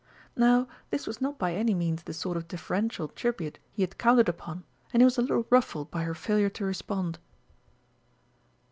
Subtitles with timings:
[0.35, 4.27] Now this was not by any means the sort of deferential tribute he had counted
[4.27, 7.19] upon, and he was a little ruffled by her failure to respond.